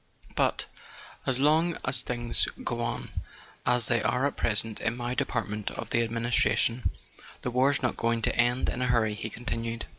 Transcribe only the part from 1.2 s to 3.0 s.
as long as things go